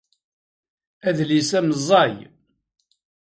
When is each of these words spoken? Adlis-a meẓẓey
Adlis-a 1.07 1.59
meẓẓey 1.67 2.15